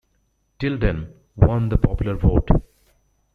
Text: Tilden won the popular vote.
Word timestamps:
Tilden 0.57 1.13
won 1.35 1.69
the 1.69 1.77
popular 1.77 2.15
vote. 2.15 2.49